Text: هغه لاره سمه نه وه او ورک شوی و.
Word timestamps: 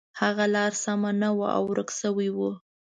هغه 0.21 0.45
لاره 0.53 0.77
سمه 0.83 1.11
نه 1.21 1.29
وه 1.37 1.47
او 1.57 1.63
ورک 1.69 1.89
شوی 1.99 2.29
و. 2.33 2.37